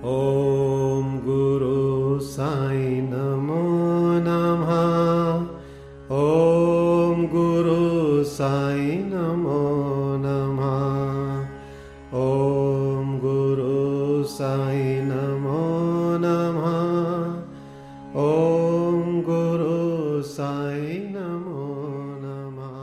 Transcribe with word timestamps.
ॐ 0.00 1.08
गुरु 1.24 2.18
साई 2.20 3.00
नमो 3.00 3.64
नमः। 4.26 4.70
ॐ 6.18 7.26
गुरु 7.32 8.24
साई 8.24 8.86
नमो 9.08 9.58
नमः। 10.22 10.70
ॐ 12.20 13.18
गुरु 13.24 14.24
साई 14.24 14.96
नमो 15.10 15.60
नमः। 16.24 16.72
ॐ 18.24 19.22
गुरु 19.30 20.22
साई 20.22 20.98
नमो 21.16 21.68
नमः। 22.24 22.76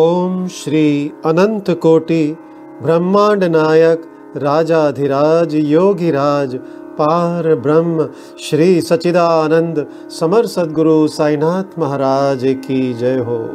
ओम 0.00 0.46
श्री 0.48 1.12
अनंत 1.24 1.70
कोटि 1.70 2.36
ब्रह्मांड 2.82 3.44
नायक 3.44 4.14
राजाधिराज, 4.36 5.54
योगिराज, 5.54 6.56
पार 6.98 7.54
ब्रह्म, 7.54 8.08
श्री 8.40 8.80
सचिदानंद 8.80 9.86
समर 10.10 10.46
सदगुरु 10.46 11.08
साईनाथ 11.08 11.78
महाराज 11.78 12.40
की 12.44 12.94
जय 12.94 13.18
हो। 13.18 13.50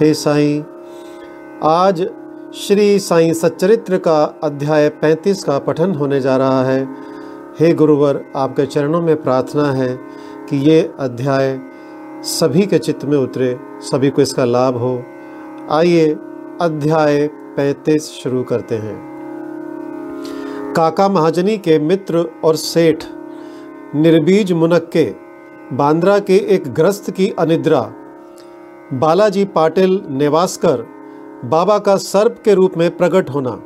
हे 0.00 0.14
साईं, 0.14 0.62
आज 1.62 2.10
श्री 2.54 2.98
साईं 2.98 3.32
सच्चरित्र 3.32 3.98
का 3.98 4.40
अध्याय 4.44 4.88
35 4.88 5.44
का 5.44 5.58
पठन 5.58 5.94
होने 5.94 6.20
जा 6.20 6.36
रहा 6.36 6.64
है। 6.64 6.88
हे 7.60 7.74
गुरुवर, 7.74 8.24
आपके 8.36 8.66
चरणों 8.66 9.02
में 9.02 9.22
प्रार्थना 9.22 9.72
है 9.72 9.98
कि 10.50 10.56
ये 10.56 10.90
अध्याय 11.00 11.60
सभी 12.22 12.66
के 12.66 12.78
चित्त 12.78 13.04
में 13.04 13.18
उतरे, 13.18 13.58
सभी 13.80 14.10
को 14.10 14.22
इसका 14.22 14.44
लाभ 14.44 14.76
हो। 14.76 15.02
आइए 15.70 16.16
अध्याय 16.60 17.26
35 17.26 18.10
शुरू 18.22 18.42
करते 18.42 18.74
हैं। 18.74 19.15
काका 20.76 21.08
महाजनी 21.08 21.58
के 21.58 21.78
मित्र 21.78 22.24
और 22.44 22.56
सेठ, 22.56 23.04
निर्बीज 23.94 24.52
मुनक्के, 24.52 25.04
बांद्रा 25.72 26.18
के 26.18 26.36
एक 26.36 26.68
ग्रस्त 26.74 27.10
की 27.10 27.28
अनिद्रा, 27.38 27.80
बालाजी 28.92 29.44
पाटिल 29.44 30.00
नेवासकर, 30.08 30.82
बाबा 31.44 31.78
का 31.78 31.96
सर्प 31.96 32.42
के 32.44 32.54
रूप 32.54 32.76
में 32.76 32.96
प्रकट 32.96 33.30
होना। 33.30 33.58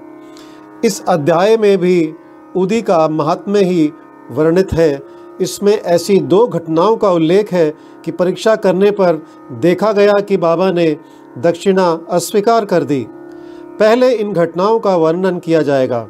इस 0.84 1.02
अध्याय 1.08 1.56
में 1.56 1.78
भी 1.78 2.14
उदी 2.56 2.82
का 2.82 3.08
महात्म्य 3.08 3.64
ही 3.64 3.92
वर्णित 4.30 4.72
है। 4.72 5.02
इसमें 5.40 5.72
ऐसी 5.72 6.18
दो 6.18 6.46
घटनाओं 6.46 6.96
का 6.96 7.10
उल्लेख 7.10 7.52
है 7.52 7.74
कि 8.04 8.10
परीक्षा 8.10 8.56
करने 8.56 8.90
पर 8.90 9.22
देखा 9.52 9.92
गया 9.92 10.20
कि 10.20 10.36
बाबा 10.36 10.70
ने 10.70 10.96
दक्षिणा 11.38 11.90
अस्वीकार 12.10 12.64
कर 12.64 12.84
दी। 12.84 13.06
पहले 13.80 14.12
इन 14.12 14.32
घटनाओं 14.32 14.78
का 14.78 14.96
वर्णन 14.96 15.38
किया 15.38 15.62
जाएगा। 15.62 16.08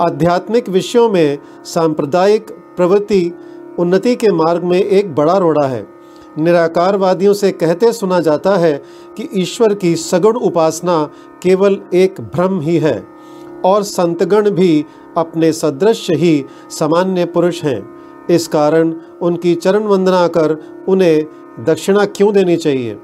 आध्यात्मिक 0.00 0.68
विषयों 0.68 1.10
में 1.10 1.38
सांप्रदायिक 1.64 2.50
प्रवृत्ति 2.50 3.32
उन्नति 3.78 4.16
के 4.16 4.28
मार्ग 4.32 4.64
में 4.64 4.78
एक 4.78 5.14
बड़ा 5.14 5.38
रोड़ा 5.38 5.66
है। 5.66 5.86
निराकारवादियों 6.38 7.34
से 7.34 7.52
कहते 7.52 7.92
सुना 7.92 8.20
जाता 8.20 8.56
है 8.56 8.82
कि 9.16 9.28
ईश्वर 9.34 9.74
की 9.74 9.96
सगुण 9.96 10.36
उपासना 10.36 11.10
केवल 11.42 11.78
एक 11.94 12.20
भ्रम 12.20 12.60
ही 12.60 12.78
है 12.78 13.06
और 13.64 13.82
संतगण 13.82 14.50
भी 14.50 14.84
अपने 15.16 15.52
सदृश 15.52 16.06
ही 16.10 16.44
सामान्य 16.70 17.24
पुरुष 17.24 17.64
हैं। 17.64 18.00
इस 18.30 18.48
कारण 18.48 18.94
उनकी 19.22 19.54
चरण 19.54 19.82
वंदना 19.82 20.28
कर 20.28 20.58
उन्हें 20.88 21.26
दक्षिणा 21.64 22.04
क्यों 22.04 22.32
देनी 22.34 22.56
चाहिए? 22.56 22.98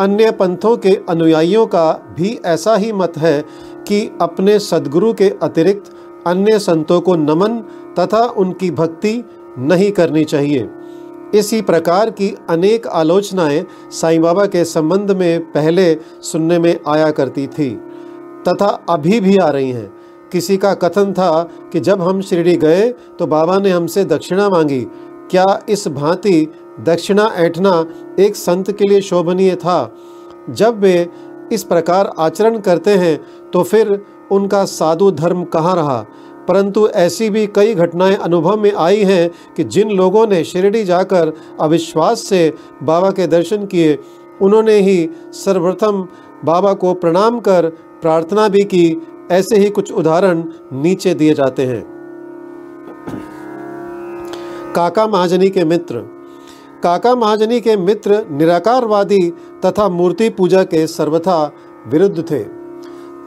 अन्य 0.00 0.30
पंथों 0.30 0.76
के 0.76 0.98
अनुयायियों 1.08 1.66
का 1.66 2.14
भी 2.16 2.40
ऐसा 2.44 2.76
ही 2.76 2.92
मत 2.92 3.12
है 3.16 3.44
कि 3.88 4.10
अपने 4.20 4.58
सदगुरु 4.58 5.12
के 5.12 5.32
अतिरिक्त 5.42 5.94
अन्य 6.28 6.58
संतों 6.58 7.00
को 7.00 7.14
नमन 7.16 7.58
तथा 7.98 8.24
उनकी 8.36 8.70
भक्ति 8.70 9.22
नहीं 9.58 9.90
करनी 9.92 10.24
चाहिए। 10.24 10.68
इसी 11.34 11.60
प्रकार 11.62 12.10
की 12.10 12.34
अनेक 12.50 12.86
आलोचनाएँ 12.86 13.64
साईं 13.92 14.20
बाबा 14.22 14.46
के 14.46 14.64
संबंध 14.64 15.10
में 15.10 15.40
पहले 15.52 15.94
सुनने 16.22 16.58
में 16.58 16.78
आया 16.88 17.10
करती 17.10 17.46
थी, 17.46 17.70
तथा 18.48 18.66
अभी 18.90 19.20
भी 19.20 19.36
आ 19.36 19.48
रही 19.48 19.70
हैं। 19.70 19.90
किसी 20.32 20.56
का 20.56 20.72
कथन 20.74 21.12
था 21.12 21.42
कि 21.72 21.80
जब 21.80 22.02
हम 22.02 22.20
शिरडी 22.20 22.56
गए 22.56 22.88
तो 23.18 23.26
बाबा 23.26 23.58
ने 23.58 23.70
हमसे 23.70 24.04
दक्षिणा 24.04 24.48
मांगी, 24.48 24.80
क्या 25.30 25.44
इस 25.68 25.86
भांति 25.88 26.46
दक्षिणा 26.80 27.26
ऐठना 27.36 27.72
एक 28.20 28.36
संत 28.36 28.70
के 28.72 28.88
लिए 28.88 29.00
शोभनीय 29.00 29.54
था? 29.56 29.94
जब 30.50 30.78
वे 30.80 31.08
इस 31.52 31.62
प्रकार 31.64 32.12
आचरण 32.18 32.58
करते 32.58 32.90
हैं 32.90 33.18
तो 33.50 33.62
फिर 33.62 33.92
उनका 34.32 34.64
साधु 34.64 35.10
धर्म 35.10 35.44
कहाँ 35.44 35.76
रहा? 35.76 36.06
परंतु 36.48 36.88
ऐसी 36.88 37.30
भी 37.30 37.46
कई 37.46 37.74
घटनाएँ 37.74 38.16
अनुभव 38.16 38.56
में 38.60 38.72
आई 38.72 39.02
हैं 39.02 39.30
कि 39.56 39.64
जिन 39.64 39.90
लोगों 39.90 40.26
ने 40.26 40.44
शिरडी 40.44 40.84
जाकर 40.84 41.32
अविश्वास 41.60 42.20
से 42.20 42.54
बाबा 42.82 43.10
के 43.10 43.26
दर्शन 43.26 43.66
किए, 43.66 43.98
उन्होंने 44.42 44.74
ही 44.74 45.10
सर्वप्रथम 45.30 46.08
बाबा 46.44 46.72
को 46.72 46.94
प्रणाम 46.94 47.40
कर 47.40 47.66
प्रार्थना 48.02 48.48
भी 48.48 48.64
की। 48.64 49.06
ऐसे 49.30 49.56
ही 49.56 49.70
कुछ 49.70 49.92
उदाहरण 49.92 50.44
नीचे 50.72 51.14
दिए 51.14 51.34
जाते 51.34 51.66
हैं। 51.66 51.98
काका 54.76 55.06
महाजनी 55.06 55.50
के 55.50 55.64
मित्र। 55.64 55.98
काका 56.82 57.14
महाजनी 57.14 57.60
के 57.60 57.76
मित्र 57.76 58.26
निराकारवादी 58.30 59.30
तथा 59.64 59.88
मूर्ति 59.88 60.28
पूजा 60.28 60.62
के 60.62 60.86
सर्वथा 60.86 61.52
विरुद्ध 61.88 62.30
थे। 62.30 62.57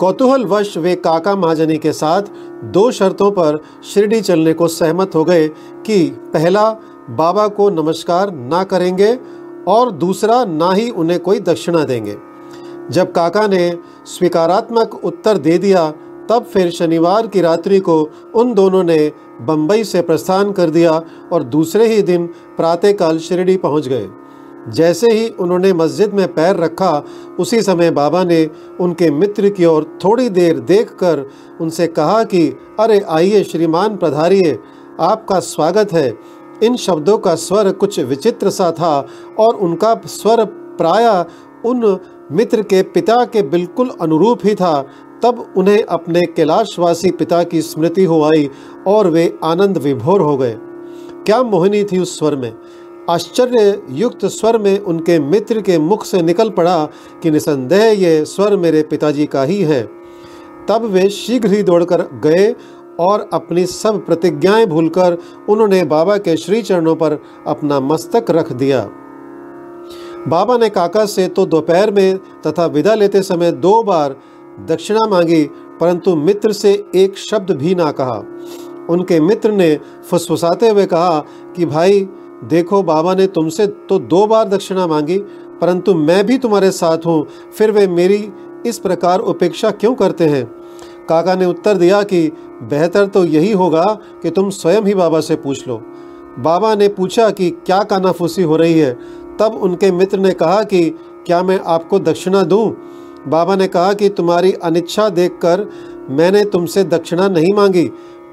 कौतूहलवश 0.01 0.77
वे 0.77 0.95
काका 0.95 1.35
महाजनी 1.35 1.77
के 1.77 1.91
साथ 1.93 2.21
दो 2.63 2.89
शर्तों 2.91 3.31
पर 3.31 3.59
शिरडी 3.83 4.21
चलने 4.21 4.53
को 4.53 4.67
सहमत 4.67 5.15
हो 5.15 5.23
गए 5.25 5.47
कि 5.85 6.09
पहला, 6.33 6.69
बाबा 7.09 7.47
को 7.47 7.69
नमस्कार 7.69 8.31
ना 8.31 8.63
करेंगे 8.63 9.19
और 9.67 9.91
दूसरा, 9.91 10.45
ना 10.45 10.71
ही 10.73 10.89
उन्हें 10.89 11.19
कोई 11.19 11.39
दक्षिणा 11.39 11.83
देंगे। 11.83 12.17
जब 12.91 13.11
काका 13.11 13.47
ने 13.47 13.77
स्वीकारात्मक 14.05 14.95
उत्तर 15.03 15.37
दे 15.37 15.57
दिया, 15.57 15.89
तब 16.29 16.45
फिर 16.53 16.71
शनिवार 16.71 17.27
की 17.27 17.41
रात्रि 17.41 17.79
को 17.79 18.09
उन 18.35 18.53
दोनों 18.53 18.83
ने 18.83 19.11
बम्बई 19.41 19.83
से 19.83 20.01
प्रस्थान 20.01 20.51
कर 20.51 20.69
दिया 20.69 21.01
और 21.33 21.43
दूसरे 21.43 21.87
ही 21.87 22.01
दिन 22.01 22.25
प्रातःकाल 22.57 23.19
शिरडी 23.19 23.57
पहुँच 23.57 23.87
गए। 23.87 24.09
जैसे 24.69 25.07
ही 25.11 25.29
उन्होंने 25.29 25.73
मस्जिद 25.73 26.13
में 26.13 26.33
पैर 26.33 26.55
रखा, 26.55 27.05
उसी 27.39 27.61
समय 27.61 27.91
बाबा 27.91 28.23
ने 28.23 28.49
उनके 28.79 29.11
मित्र 29.11 29.49
की 29.49 29.65
ओर 29.65 29.99
थोड़ी 30.03 30.29
देर 30.29 30.59
देखकर 30.59 31.29
उनसे 31.61 31.87
कहा 31.87 32.23
कि, 32.23 32.57
अरे 32.79 32.99
आइए 32.99 33.43
श्रीमान 33.43 33.97
पधारिए 33.97 34.59
आपका 34.99 35.39
स्वागत 35.39 35.93
है। 35.93 36.19
इन 36.63 36.75
शब्दों 36.75 37.17
का 37.17 37.35
स्वर 37.35 37.71
कुछ 37.71 37.99
विचित्र 37.99 38.49
सा 38.49 38.71
था 38.71 39.07
और 39.39 39.55
उनका 39.55 40.01
स्वर 40.05 40.45
प्राय 40.45 41.25
उन 41.65 41.99
मित्र 42.31 42.61
के 42.61 42.81
पिता 42.81 43.25
के 43.25 43.41
बिल्कुल 43.41 43.91
अनुरूप 44.01 44.39
ही 44.43 44.55
था। 44.55 44.87
तब 45.23 45.53
उन्हें 45.57 45.83
अपने 45.83 46.21
कैलाशवासी 46.21 47.11
पिता 47.11 47.43
की 47.43 47.61
स्मृति 47.61 48.03
हो 48.03 48.23
आई 48.23 48.49
और 48.87 49.07
वे 49.07 49.37
आनंद 49.43 49.77
विभोर 49.77 50.21
हो 50.21 50.37
गए। 50.37 50.57
क्या 51.25 51.43
मोहिनी 51.43 51.83
थी 51.83 51.99
उस 51.99 52.19
स्वर 52.19 52.35
में? 52.35 52.53
आश्चर्य 53.09 53.81
युक्त 53.89 54.25
स्वर 54.25 54.57
में 54.57 54.79
उनके 54.79 55.19
मित्र 55.19 55.61
के 55.61 55.77
मुख 55.79 56.05
से 56.05 56.21
निकल 56.21 56.49
पड़ा 56.49 56.85
कि 57.23 57.31
निसंदेह 57.31 57.83
ये 57.83 58.25
स्वर 58.25 58.55
मेरे 58.57 58.83
पिताजी 58.83 59.25
का 59.25 59.43
ही 59.43 59.61
है। 59.61 59.83
तब 60.69 60.85
वे 60.85 61.09
शीघ्र 61.09 61.51
ही 61.51 61.63
दौड़कर 61.63 62.01
गए 62.01 62.55
और 62.99 63.29
अपनी 63.33 63.65
सब 63.65 64.05
प्रतिज्ञाएँ 64.05 64.65
भूलकर 64.65 65.17
उन्होंने 65.49 65.83
बाबा 65.83 66.17
के 66.17 66.37
श्री 66.37 66.61
चरणों 66.61 66.95
पर 66.95 67.23
अपना 67.47 67.79
मस्तक 67.79 68.25
रख 68.29 68.53
दिया। 68.53 68.89
बाबा 70.27 70.57
ने 70.57 70.69
काका 70.69 71.05
से 71.05 71.27
तो 71.27 71.45
दोपहर 71.45 71.91
में 71.91 72.17
तथा 72.17 72.65
विदा 72.65 72.95
लेते 72.95 73.21
समय 73.21 73.51
दो 73.51 73.83
बार 73.83 74.15
दक्षिणा 74.67 75.07
मांगी, 75.09 75.43
परंतु 75.79 76.15
मित्र 76.15 76.51
से 76.51 76.85
एक 76.95 77.17
शब्द 77.17 77.51
भी 77.51 77.75
ना 77.75 77.91
कहा। 77.91 78.23
उनके 78.89 79.19
मित्र 79.19 79.51
ने 79.51 79.79
फुसफुसाते 80.09 80.69
हुए 80.69 80.85
कहा 80.85 81.19
कि, 81.55 81.65
भाई 81.65 82.09
देखो, 82.43 82.81
बाबा 82.83 83.13
ने 83.15 83.27
तुमसे 83.27 83.67
तो 83.67 83.99
दो 83.99 84.25
बार 84.27 84.47
दक्षिणा 84.47 84.87
मांगी, 84.87 85.17
परंतु 85.61 85.93
मैं 85.93 86.25
भी 86.25 86.37
तुम्हारे 86.37 86.71
साथ 86.71 87.05
हूँ, 87.05 87.25
फिर 87.57 87.71
वे 87.71 87.87
मेरी 87.87 88.27
इस 88.65 88.79
प्रकार 88.79 89.19
उपेक्षा 89.19 89.71
क्यों 89.71 89.93
करते 89.95 90.25
हैं? 90.25 90.43
काका 91.09 91.35
ने 91.35 91.45
उत्तर 91.45 91.77
दिया 91.77 92.01
कि 92.03 92.27
बेहतर 92.63 93.05
तो 93.05 93.23
यही 93.25 93.51
होगा 93.51 93.83
कि 94.23 94.29
तुम 94.29 94.49
स्वयं 94.49 94.81
ही 94.81 94.93
बाबा 94.93 95.19
से 95.19 95.35
पूछ 95.35 95.67
लो। 95.67 95.77
बाबा 96.39 96.73
ने 96.75 96.87
पूछा 96.87 97.29
कि 97.29 97.49
क्या 97.65 97.81
कानाफूसी 97.83 98.43
हो 98.43 98.55
रही 98.55 98.79
है? 98.79 98.93
तब 99.39 99.59
उनके 99.61 99.91
मित्र 99.91 100.19
ने 100.19 100.31
कहा 100.31 100.63
कि 100.63 100.89
क्या 101.25 101.41
मैं 101.43 101.59
आपको 101.65 101.99
दक्षिणा 101.99 102.43
दूँ? 102.43 102.69
बाबा 103.27 103.55
ने 103.55 103.67
कहा 103.67 103.93
कि 103.93 104.09
तुम्हारी 104.09 104.51
अनिच्छा 104.53 105.09
देखकर 105.09 105.67
मैंने 106.09 106.43
तुमसे 106.45 106.83
दक्षिणा 106.83 107.27
नहीं 107.27 107.53
मांगी, 107.53 107.83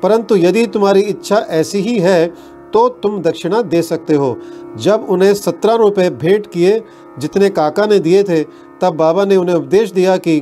परंतु 0.03 0.37
यदि 0.37 0.67
तुम्हारी 0.67 1.01
इच्छा 1.01 1.37
ऐसी 1.51 1.79
ही 1.79 1.99
है 1.99 2.35
तो 2.73 2.89
तुम 2.89 3.21
दक्षिणा 3.23 3.63
दे 3.63 3.83
सकते 3.83 4.15
हो। 4.15 4.37
जब 4.77 5.07
उन्हें 5.09 5.35
सत्रह 5.35 5.75
रुपये 5.75 6.11
भेंट 6.11 6.47
किए 6.47 6.83
जितने 7.19 7.51
काका 7.51 7.87
ने 7.87 7.99
दिए 7.99 8.23
थे, 8.23 8.43
तब 8.81 8.95
बाबा 8.95 9.25
ने 9.25 9.37
उन्हें 9.37 9.57
उपदेश 9.57 9.93
दिया 9.93 10.17
कि 10.17 10.41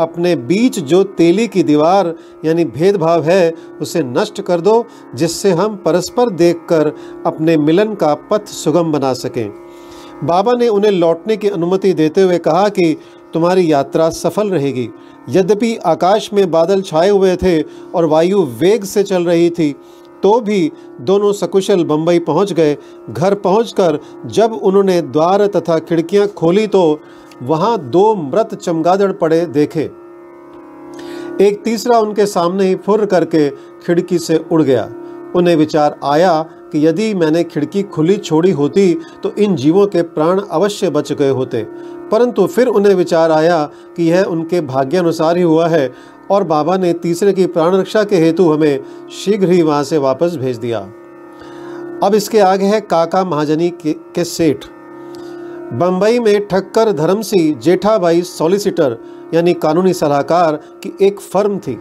अपने 0.00 0.34
बीच 0.36 0.78
जो 0.78 1.02
तेली 1.04 1.46
की 1.48 1.62
दीवार 1.62 2.14
यानी 2.44 2.64
भेदभाव 2.64 3.22
है, 3.22 3.54
उसे 3.80 4.02
नष्ट 4.02 4.40
कर 4.40 4.60
दो, 4.60 4.84
जिससे 5.14 5.50
हम 5.50 5.76
परस्पर 5.76 6.30
देखकर 6.30 6.92
अपने 7.26 7.56
मिलन 7.56 7.94
का 7.94 8.14
पथ 8.30 8.46
सुगम 8.46 8.92
बना 8.92 9.12
सकें। 9.12 9.50
बाबा 10.24 10.52
ने 10.52 10.68
उन्हें 10.68 10.90
लौटने 10.90 11.36
की 11.36 11.48
अनुमति 11.48 11.92
देते 11.92 12.22
हुए 12.22 12.38
कहा 12.38 12.68
कि 12.68 12.96
तुम्हारी 13.34 13.72
यात्रा 13.72 14.08
सफल 14.10 14.50
रहेगी। 14.50 14.88
यद्यपि 15.28 15.76
आकाश 15.76 16.30
में 16.32 16.50
बादल 16.50 16.82
छाए 16.82 17.08
हुए 17.10 17.36
थे 17.36 17.62
और 17.94 18.04
वायु 18.04 18.42
वेग 18.60 18.84
से 18.84 19.02
चल 19.02 19.24
रही 19.24 19.50
थी 19.50 19.74
तो 20.22 20.40
भी 20.40 20.70
दोनों 21.00 21.32
सकुशल 21.32 21.84
बंबई 21.84 22.18
पहुँच 22.18 22.52
गए। 22.52 22.76
घर 23.10 23.34
पहुंचकर 23.36 23.98
जब 24.26 24.52
उन्होंने 24.52 25.00
द्वार 25.02 25.46
तथा 25.46 25.78
खिड़कियाँ 25.78 26.26
खोली 26.28 26.66
तो 26.66 27.00
वहाँ 27.42 27.78
दो 27.80 28.14
मृत 28.14 28.54
चमगादड़ 28.54 29.12
पड़े 29.12 29.44
देखे। 29.46 29.90
एक 31.40 31.60
तीसरा 31.64 31.98
उनके 31.98 32.26
सामने 32.26 32.66
ही 32.66 32.74
फुर 32.76 33.04
करके 33.06 33.48
खिड़की 33.50 34.18
से 34.18 34.44
उड़ 34.52 34.62
गया। 34.62 34.88
उन्हें 35.36 35.54
विचार 35.56 35.98
आया 36.04 36.42
कि 36.72 36.86
यदि 36.86 37.12
मैंने 37.14 37.42
खिड़की 37.44 37.82
खुली 37.84 38.16
छोड़ी 38.16 38.50
होती 38.50 38.92
तो 39.22 39.30
इन 39.34 39.54
जीवों 39.56 39.86
के 39.86 40.02
प्राण 40.04 40.40
अवश्य 40.40 40.90
बच 40.90 41.12
गए 41.12 41.28
होते। 41.30 41.62
परंतु 42.10 42.46
फिर 42.46 42.66
उन्हें 42.68 42.94
विचार 42.94 43.32
आया 43.32 43.64
कि 43.96 44.10
यह 44.10 44.22
उनके 44.24 44.60
भाग्यानुसार 44.60 45.36
ही 45.36 45.42
हुआ 45.42 45.66
है 45.68 45.86
और 46.30 46.44
बाबा 46.44 46.76
ने 46.76 46.92
तीसरे 46.92 47.32
की 47.32 47.46
प्राण 47.46 47.74
रक्षा 47.76 48.04
के 48.04 48.16
हेतु 48.16 48.50
हमें 48.52 49.08
शीघ्र 49.12 49.50
ही 49.50 49.62
वहाँ 49.62 49.82
से 49.84 49.98
वापस 49.98 50.36
भेज 50.36 50.56
दिया। 50.56 50.78
अब 52.02 52.14
इसके 52.14 52.38
आगे 52.38 52.66
है 52.66 52.80
काका 52.80 53.24
महाजनी 53.24 53.68
के, 53.70 53.92
के 53.92 54.24
सेठ। 54.24 54.64
बम्बई 55.72 56.18
में 56.18 56.46
ठक्कर 56.48 56.92
धर्मसी 56.92 57.54
जेठाबाई 57.54 58.22
सॉलिसिटर 58.22 58.96
यानी 59.34 59.54
कानूनी 59.54 59.92
सलाहकार 59.92 60.56
की 60.82 60.96
एक 61.02 61.20
फर्म 61.20 61.58
थी। 61.58 61.76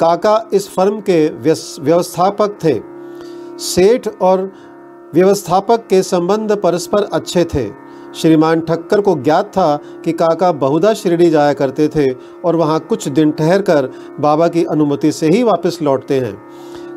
काका 0.00 0.48
इस 0.52 0.68
फर्म 0.68 1.00
के 1.00 1.28
व्यवस्थापक 1.80 2.58
थे। 2.64 2.80
सेठ 3.58 4.08
और 4.22 4.52
व्यवस्थापक 5.14 5.86
के 5.90 6.02
संबंध 6.02 6.52
परस्पर 6.52 7.08
अच्छे 7.12 7.44
थे। 7.44 7.64
श्रीमान 8.14 8.60
ठक्कर 8.60 9.00
को 9.00 9.14
ज्ञात 9.14 9.46
था 9.48 9.76
कि 10.04 10.12
काका 10.12 10.50
बहुधा 10.52 10.92
शिरडी 10.94 11.30
जाया 11.30 11.52
करते 11.52 11.88
थे 11.88 12.06
और 12.44 12.56
वहाँ 12.56 12.78
कुछ 12.80 13.08
दिन 13.08 13.30
ठहर 13.30 13.62
कर 13.62 13.88
बाबा 14.20 14.48
की 14.48 14.64
अनुमति 14.64 15.12
से 15.12 15.28
ही 15.28 15.42
वापस 15.42 15.78
लौटते 15.82 16.20
हैं। 16.20 16.36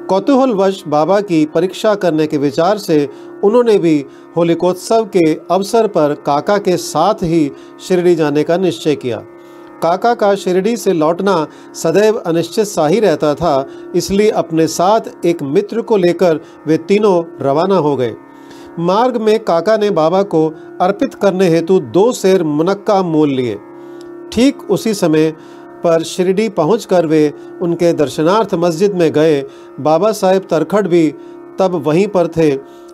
कौतूहलवश 0.08 0.84
बाबा 0.88 1.20
की 1.22 1.46
परीक्षा 1.46 1.94
करने 1.96 2.28
के 2.28 2.38
विचार 2.38 2.78
से 2.78 3.08
उन्होंने 3.44 3.78
भी 3.78 4.06
होलिकोत्सव 4.38 5.06
के 5.06 5.34
अवसर 5.52 5.88
पर 5.88 6.14
काका 6.26 6.58
के 6.58 6.78
साथ 6.78 7.24
ही 7.24 7.52
शिरडी 7.88 8.16
जाने 8.16 8.44
का 8.44 8.58
निश्चय 8.58 8.96
किया। 8.96 9.18
काका 9.84 10.14
का 10.14 10.34
शिरडी 10.36 10.76
से 10.78 10.94
लौटना 10.94 11.48
सदैव 11.74 12.18
अनिश्चित 12.18 12.66
सा 12.66 12.88
ही 12.88 13.00
रहता 13.00 13.34
था, 13.36 13.66
इसलिए 13.96 14.30
अपने 14.30 14.68
साथ 14.68 15.26
एक 15.26 15.42
मित्र 15.44 15.82
को 15.82 15.98
लेकर 15.98 16.40
वे 16.68 16.78
तीनों 16.78 17.24
रवाना 17.42 17.76
हो 17.76 17.96
गए। 17.96 18.14
मार्ग 18.80 19.18
में 19.18 19.40
काका 19.40 19.76
ने 19.78 19.90
बाबा 19.92 20.22
को 20.24 20.48
अर्पित 20.82 21.14
करने 21.14 21.48
हेतु 21.50 21.80
दो 21.80 22.12
शेर 22.14 22.44
मुनक्का 22.44 23.02
मोल 23.04 23.30
लिए। 23.30 23.58
ठीक 24.34 24.70
उसी 24.72 24.94
समय 24.94 25.32
पर 25.84 26.04
शिरडी 26.04 26.48
पहुंचकर 26.50 27.06
वे 27.06 27.34
उनके 27.62 27.92
दर्शनार्थ 27.94 28.54
मस्जिद 28.56 28.94
में 28.94 29.12
गए। 29.14 29.42
बाबा 29.80 30.12
साहेब 30.12 30.48
तरखड़ 30.50 30.88
भी 30.88 31.08
तब 31.60 31.82
वहीं 31.86 32.08
पर 32.08 32.28
थे। 32.28 32.52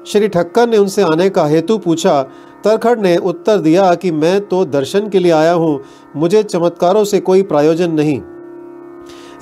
श्री 0.08 0.28
ठक्कर 0.28 0.68
ने 0.70 0.78
उनसे 0.78 1.02
आने 1.02 1.30
का 1.30 1.46
हेतु 1.46 1.78
पूछा। 1.78 2.22
तरखड़ 2.64 2.98
ने 3.00 3.16
उत्तर 3.18 3.58
दिया 3.58 3.94
कि 3.96 4.12
मैं 4.12 4.40
तो 4.48 4.64
दर्शन 4.66 5.10
के 5.10 5.20
लिए 5.20 5.32
आया 5.32 5.54
हूँ, 5.54 5.80
मुझे 6.16 6.44
चमत्कारों 6.44 7.04
से 7.04 7.20
कोई 7.20 7.42
प्रयोजन 7.44 7.92
नहीं। 7.92 8.22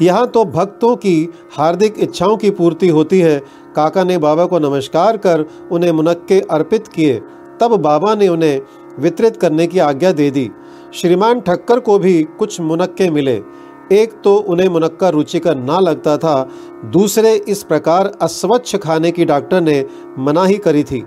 यहाँ 0.02 0.28
तो 0.28 0.44
भक्तों 0.46 0.96
की 0.96 1.30
हार्दिक 1.52 2.00
इच्छाओं 2.00 2.36
की 2.38 2.50
पूर्ति 2.52 2.88
होती 2.88 3.20
है 3.20 3.42
काका 3.76 4.04
ने 4.04 4.18
बाबा 4.18 4.46
को 4.46 4.60
नमस्कार 4.60 5.18
कर 5.18 5.46
उन्हें 5.72 5.92
मुनक्के 5.92 6.40
अर्पित 6.52 6.88
किए। 6.88 7.20
तब 7.62 7.76
बाबा 7.76 8.16
ने 8.16 8.28
उन्हें 8.28 8.62
वितरित 9.00 9.38
करने 9.38 9.68
की 9.68 9.80
आज्ञा 9.80 10.12
दे 10.12 10.30
दी। 10.32 10.50
श्रीमान 10.94 11.40
ठक्कर 11.40 11.80
को 11.80 12.00
भी 12.00 12.24
कुछ 12.40 12.60
मुनक्के 12.62 13.10
मिले। 13.10 13.42
एक 13.92 14.14
तो 14.24 14.36
उन्हें 14.36 14.68
मुनक्का 14.70 15.10
रुचिकर 15.10 15.56
ना 15.56 15.80
लगता 15.80 16.18
था। 16.18 16.50
दूसरे, 16.86 17.34
इस 17.36 17.64
प्रकार 17.64 18.12
अस्वच्छ 18.22 18.76
खाने 18.76 19.12
की 19.12 19.26
डॉक्टर 19.26 19.62
ने 19.62 19.86
मना 20.20 20.46
ही 20.46 20.58
करी 20.58 20.84
थी। 20.84 21.04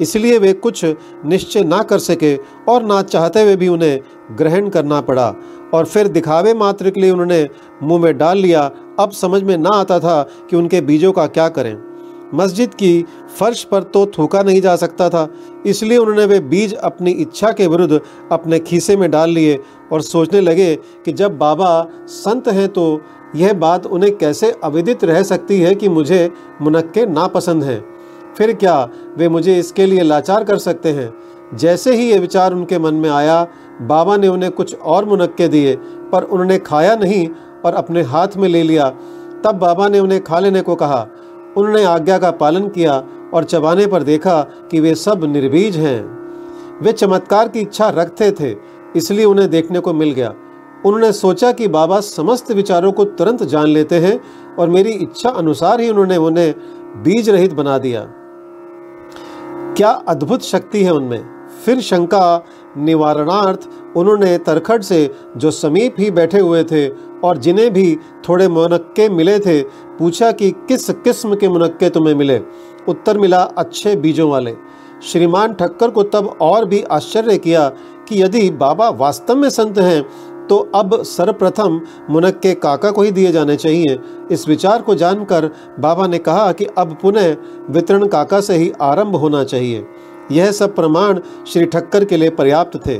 इसलिए 0.00 0.38
वे 0.38 0.52
कुछ 0.52 0.84
निश्चय 1.26 1.64
ना 1.64 1.82
कर 1.82 1.98
सके 1.98 2.36
और 2.68 2.82
ना 2.82 3.02
चाहते 3.02 3.42
हुए 3.42 3.56
भी 3.56 3.68
उन्हें 3.68 4.00
ग्रहण 4.32 4.68
करना 4.68 5.00
पड़ा 5.00 5.34
और 5.74 5.84
फिर 5.84 6.08
दिखावे 6.08 6.54
मात्र 6.54 6.90
के 6.90 7.00
लिए 7.00 7.10
उन्होंने 7.10 7.48
मुँह 7.82 8.02
में 8.02 8.16
डाल 8.18 8.38
लिया। 8.38 8.70
अब 9.00 9.10
समझ 9.10 9.42
में 9.42 9.56
ना 9.58 9.70
आता 9.70 9.98
था 10.00 10.22
कि 10.50 10.56
उनके 10.56 10.80
बीजों 10.80 11.12
का 11.12 11.26
क्या 11.26 11.48
करें। 11.48 11.85
मस्जिद 12.34 12.74
की 12.74 13.04
फर्श 13.38 13.62
पर 13.64 13.82
तो 13.82 14.04
थूका 14.08 14.42
नहीं 14.42 14.60
जा 14.60 14.74
सकता 14.76 15.08
था, 15.08 15.28
इसलिए 15.66 15.98
उन्होंने 15.98 16.24
वे 16.24 16.38
बीज 16.40 16.74
अपनी 16.74 17.10
इच्छा 17.10 17.50
के 17.52 17.66
विरुद्ध 17.66 18.00
अपने 18.32 18.58
खीसे 18.58 18.96
में 18.96 19.10
डाल 19.10 19.30
लिए 19.30 19.58
और 19.92 20.02
सोचने 20.02 20.40
लगे 20.40 20.74
कि 21.04 21.12
जब 21.12 21.38
बाबा 21.38 21.86
संत 22.06 22.48
हैं 22.48 22.68
तो 22.68 23.00
यह 23.36 23.52
बात 23.54 23.86
उन्हें 23.86 24.16
कैसे 24.16 24.50
अविदित 24.64 25.04
रह 25.04 25.22
सकती 25.22 25.60
है 25.60 25.74
कि 25.74 25.88
मुझे 25.88 26.30
मुनक्के 26.62 27.06
नापसंद 27.06 27.64
हैं। 27.64 27.84
फिर 28.36 28.52
क्या 28.54 28.82
वे 29.18 29.28
मुझे 29.28 29.58
इसके 29.58 29.86
लिए 29.86 30.02
लाचार 30.02 30.44
कर 30.44 30.58
सकते 30.58 30.92
हैं? 30.92 31.12
जैसे 31.54 31.94
ही 31.96 32.10
ये 32.10 32.18
विचार 32.18 32.52
उनके 32.52 32.78
मन 32.78 32.94
में 32.94 33.10
आया, 33.10 33.46
बाबा 33.82 34.16
ने 34.16 34.28
उन्हें 34.28 34.50
कुछ 34.52 34.74
और 34.76 35.04
मुनक्के 35.04 35.48
दिए, 35.48 35.74
पर 36.12 36.22
उन्होंने 36.22 36.58
खाया 36.58 36.96
नहीं 36.96 37.26
और 37.64 37.74
अपने 37.74 38.02
हाथ 38.02 38.36
में 38.36 38.48
ले 38.48 38.62
लिया। 38.62 38.88
तब 39.44 39.58
बाबा 39.60 39.88
ने 39.88 40.00
उन्हें 40.00 40.22
खा 40.24 40.38
लेने 40.38 40.60
को 40.60 40.74
कहा 40.74 41.06
उन्होंने 41.56 41.84
आज्ञा 41.84 42.18
का 42.18 42.30
पालन 42.30 42.68
किया 42.68 43.02
और 43.34 43.44
चबाने 43.44 43.86
पर 43.86 44.02
देखा 44.02 44.40
कि 44.70 44.80
वे 44.80 44.94
सब 44.94 45.24
निर्बीज 45.24 45.76
हैं। 45.76 46.00
वे 46.82 46.92
चमत्कार 46.92 47.48
की 47.48 47.60
इच्छा 47.60 47.88
रखते 47.88 48.30
थे, 48.30 48.54
इसलिए 48.96 49.24
उन्हें 49.24 49.48
देखने 49.50 49.80
को 49.80 49.94
मिल 49.94 50.10
गया। 50.10 50.34
उन्होंने 50.86 51.12
सोचा 51.12 51.52
कि 51.52 51.68
बाबा 51.68 52.00
समस्त 52.00 52.50
विचारों 52.50 52.92
को 52.92 53.04
तुरंत 53.04 53.42
जान 53.42 53.66
लेते 53.66 53.98
हैं 53.98 54.20
और 54.56 54.68
मेरी 54.68 54.90
इच्छा 54.92 55.30
अनुसार 55.30 55.80
ही 55.80 55.88
उन्होंने 55.90 56.16
उन्हें 56.16 56.52
बीज 57.02 57.30
रहित 57.30 57.52
बना 57.52 57.78
दिया। 57.78 58.06
क्या 59.76 59.90
अद्भुत 60.08 60.42
शक्ति 60.42 60.84
है 60.84 60.92
उनमें। 60.92 61.24
फिर 61.64 61.80
शंका, 61.80 62.44
निवारणार्थ 62.76 63.68
उन्होंने 63.96 64.36
तरखड़ 64.38 64.80
से, 64.82 65.10
जो 65.36 65.50
समीप 65.50 65.96
ही 65.98 66.10
बैठे 66.10 66.38
हुए 66.38 66.62
थे 66.64 66.88
और 67.24 67.38
जिन्हें 67.38 67.72
भी 67.72 67.96
थोड़े 68.28 68.48
मुनक्के 68.48 69.08
मिले 69.08 69.38
थे, 69.38 69.62
पूछा 69.98 70.30
कि 70.32 70.50
किस 70.68 70.88
किस्म 70.90 71.36
के 71.36 71.48
मुनक्के 71.48 71.90
तुम्हें 71.90 72.14
मिले? 72.14 72.40
उत्तर 72.88 73.18
मिला, 73.18 73.42
अच्छे 73.42 73.96
बीजों 73.96 74.30
वाले। 74.30 74.54
श्रीमान 75.02 75.54
ठक्कर 75.54 75.90
को 75.90 76.02
तब 76.02 76.36
और 76.40 76.64
भी 76.64 76.82
आश्चर्य 76.82 77.36
किया 77.38 77.68
कि 78.08 78.22
यदि 78.22 78.48
बाबा 78.50 78.88
वास्तव 78.90 79.36
में 79.36 79.48
संत 79.50 79.78
हैं 79.78 80.02
तो 80.46 80.56
अब 80.74 81.02
सर्वप्रथम 81.02 81.80
मुनक्के 82.10 82.52
काका 82.54 82.90
को 82.90 83.02
ही 83.02 83.10
दिए 83.10 83.32
जाने 83.32 83.56
चाहिए। 83.56 83.98
इस 84.30 84.46
विचार 84.48 84.82
को 84.82 84.94
जानकर 84.94 85.50
बाबा 85.80 86.06
ने 86.06 86.18
कहा 86.18 86.52
कि 86.52 86.64
अब 86.78 86.96
पुनः 87.02 87.36
वितरण 87.70 88.06
काका 88.06 88.40
से 88.40 88.54
ही 88.54 88.70
आरंभ 88.80 89.16
होना 89.16 89.42
चाहिए। 89.44 89.84
यह 90.32 90.50
सब 90.52 90.74
प्रमाण 90.74 91.20
श्री 91.46 91.64
ठक्कर 91.64 92.04
के 92.04 92.16
लिए 92.16 92.30
पर्याप्त 92.30 92.76
थे। 92.86 92.98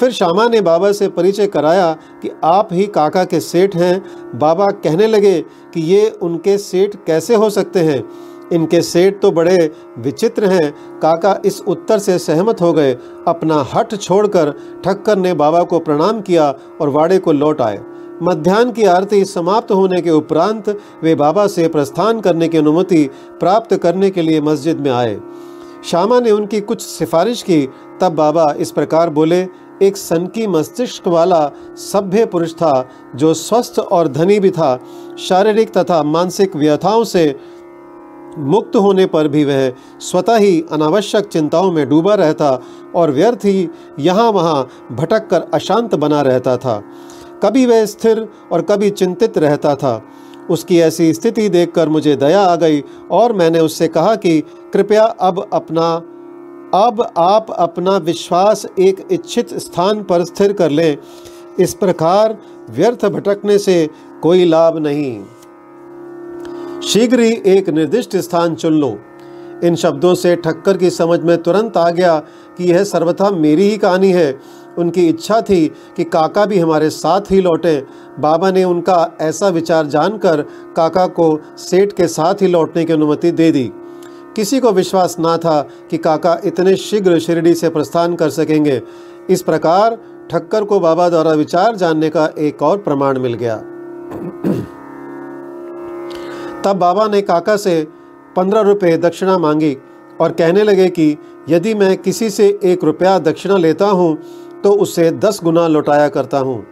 फिर 0.00 0.10
श्यामा 0.10 0.48
ने 0.48 0.60
बाबा 0.60 0.92
से 0.92 1.08
परिचय 1.08 1.46
कराया 1.46 1.92
कि 2.22 2.30
आप 2.44 2.68
ही 2.72 2.86
काका 2.86 3.24
के 3.24 3.40
सेठ 3.40 3.76
हैं। 3.76 4.04
बाबा 4.38 4.66
कहने 4.66 5.06
लगे 5.06 5.40
कि 5.74 5.80
ये 5.80 6.10
उनके 6.22 6.58
सेठ 6.58 6.96
कैसे 7.06 7.34
हो 7.34 7.50
सकते 7.50 7.80
हैं? 7.80 8.04
इनके 8.52 8.82
सेठ 8.82 9.20
तो 9.20 9.30
बड़े 9.32 9.70
विचित्र 9.98 10.44
हैं। 10.44 10.98
काका 11.00 11.40
इस 11.44 11.60
उत्तर 11.60 11.98
से 11.98 12.18
सहमत 12.18 12.60
हो 12.60 12.72
गए। 12.72 12.94
अपना 13.28 13.66
हट 13.74 13.94
छोड़कर 13.94 14.52
ठक्कर 14.84 15.18
ने 15.18 15.34
बाबा 15.34 15.62
को 15.62 15.78
प्रणाम 15.78 16.20
किया 16.20 16.54
और 16.80 16.88
वाड़े 16.88 17.18
को 17.18 17.32
लौट 17.32 17.60
आए। 17.60 17.80
मध्यान्ह 18.22 18.72
की 18.72 18.84
आरती 18.84 19.24
समाप्त 19.24 19.72
होने 19.72 20.00
के 20.02 20.10
उपरांत 20.10 20.80
वे 21.02 21.14
बाबा 21.14 21.46
से 21.46 21.68
प्रस्थान 21.68 22.20
करने 22.20 22.48
की 22.48 22.58
अनुमति 22.58 23.10
प्राप्त 23.40 23.76
करने 23.76 24.10
के 24.10 24.22
लिए 24.22 24.40
मस्जिद 24.40 24.80
में 24.80 24.90
आए। 24.90 25.20
श्यामा 25.84 26.20
ने 26.20 26.30
उनकी 26.30 26.60
कुछ 26.60 26.80
सिफारिश 26.80 27.42
की। 27.42 27.68
तब 28.00 28.12
बाबा 28.12 28.54
इस 28.58 28.70
प्रकार 28.70 29.10
बोले 29.10 29.65
एक 29.82 29.96
सनकी 29.96 30.46
मस्तिष्क 30.46 31.08
वाला 31.08 31.50
सभ्य 31.74 32.26
पुरुष 32.26 32.52
था, 32.52 32.88
जो 33.14 33.34
स्वस्थ 33.34 33.78
और 33.78 34.08
धनी 34.08 34.40
भी 34.40 34.50
था। 34.50 34.80
शारीरिक 35.18 35.78
तथा 35.78 36.02
मानसिक 36.02 36.56
व्यथाओं 36.56 37.04
से 37.04 37.36
मुक्त 38.38 38.76
होने 38.76 39.06
पर 39.06 39.28
भी 39.28 39.44
वह 39.44 39.72
स्वतः 40.00 40.36
ही 40.36 40.64
अनावश्यक 40.72 41.24
चिंताओं 41.24 41.72
में 41.72 41.88
डूबा 41.88 42.14
रहता 42.14 42.60
और 42.94 43.10
व्यर्थ 43.10 43.38
ही 43.44 43.68
यहाँ 43.98 44.30
वहाँ 44.30 44.68
भटक 44.92 45.28
कर 45.28 45.40
अशांत 45.54 45.94
बना 45.94 46.20
रहता 46.20 46.56
था। 46.56 46.82
कभी 47.42 47.66
वह 47.66 47.84
स्थिर 47.84 48.28
और 48.52 48.62
कभी 48.62 48.90
चिंतित 48.90 49.38
रहता 49.38 49.74
था। 49.74 50.02
उसकी 50.50 50.80
ऐसी 50.80 51.14
स्थिति 51.14 51.48
देखकर 51.48 51.88
मुझे 51.88 52.16
दया 52.16 52.40
आ 52.40 52.56
गई 52.56 52.84
और 53.10 53.32
मैंने 53.32 53.60
उससे 53.60 53.88
कहा 53.88 54.16
कि, 54.16 54.40
कृपया 54.72 55.04
अब 55.04 55.50
अपना 55.52 56.02
अब 56.74 57.12
आप 57.18 57.46
अपना 57.50 57.96
विश्वास 57.96 58.66
एक 58.78 59.08
इच्छित 59.12 59.54
स्थान 59.54 60.02
पर 60.02 60.24
स्थिर 60.24 60.52
कर 60.52 60.70
लें। 60.70 60.96
इस 61.60 61.74
प्रकार 61.74 62.38
व्यर्थ 62.70 63.06
भटकने 63.06 63.58
से 63.58 63.90
कोई 64.22 64.44
लाभ 64.44 64.78
नहीं। 64.78 65.22
शीघ्र 66.80 67.20
ही 67.20 67.42
एक 67.46 67.68
निर्दिष्ट 67.68 68.16
स्थान 68.16 68.54
चुन 68.54 68.72
लो। 68.72 68.98
इन 69.64 69.76
शब्दों 69.76 70.14
से 70.14 70.36
ठक्कर 70.36 70.76
की 70.76 70.90
समझ 70.90 71.20
में 71.20 71.42
तुरंत 71.42 71.76
आ 71.76 71.90
गया 71.90 72.18
कि 72.58 72.64
यह 72.64 72.84
सर्वथा 72.84 73.30
मेरी 73.30 73.62
ही 73.62 73.76
कहानी 73.76 74.12
है। 74.12 74.40
उनकी 74.78 75.08
इच्छा 75.08 75.40
थी 75.40 75.66
कि 75.96 76.04
काका 76.04 76.46
भी 76.46 76.58
हमारे 76.58 76.90
साथ 76.90 77.20
ही 77.30 77.40
लौटे। 77.40 77.86
बाबा 78.20 78.50
ने 78.50 78.64
उनका 78.64 79.16
ऐसा 79.20 79.48
विचार 79.48 79.86
जानकर 79.86 80.42
काका 80.76 81.06
को 81.06 81.40
सेठ 81.58 81.92
के 81.92 82.08
साथ 82.08 82.34
ही 82.34 82.46
लौटने 82.46 82.84
की 82.84 82.92
अनुमति 82.92 83.30
दे 83.30 83.50
दी। 83.52 83.72
किसी 84.36 84.60
को 84.60 84.72
विश्वास 84.72 85.16
ना 85.18 85.36
था 85.36 85.60
कि 85.90 85.98
काका 85.98 86.40
इतने 86.44 86.76
शीघ्र 86.76 87.18
शिरडी 87.18 87.54
से 87.54 87.68
प्रस्थान 87.68 88.14
कर 88.14 88.30
सकेंगे। 88.30 88.80
इस 89.30 89.42
प्रकार 89.42 89.98
ठक्कर 90.30 90.64
को 90.64 90.80
बाबा 90.80 91.08
द्वारा 91.08 91.32
विचार 91.32 91.76
जानने 91.76 92.10
का 92.10 92.28
एक 92.38 92.62
और 92.62 92.78
प्रमाण 92.78 93.18
मिल 93.18 93.34
गया। 93.34 93.56
तब 96.62 96.76
बाबा 96.76 97.06
ने 97.08 97.22
काका 97.22 97.56
से 97.56 97.82
पंद्रह 98.36 98.60
रुपये 98.60 98.96
दक्षिणा 98.98 99.38
मांगी 99.38 99.76
और 100.20 100.32
कहने 100.32 100.62
लगे 100.62 100.88
कि 100.88 101.16
यदि 101.48 101.74
मैं 101.74 101.96
किसी 101.96 102.30
से 102.30 102.48
एक 102.64 102.84
रुपया 102.84 103.18
दक्षिणा 103.18 103.56
लेता 103.56 103.86
हूँ 103.86 104.16
तो 104.64 104.72
उसे 104.72 105.10
दस 105.10 105.40
गुना 105.44 105.66
लौटाया 105.68 106.08
करता 106.08 106.38
हूँ। 106.38 106.64